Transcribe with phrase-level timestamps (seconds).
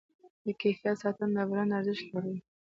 [0.45, 2.39] د کیفیت ساتنه د برانډ ارزښت لوړوي.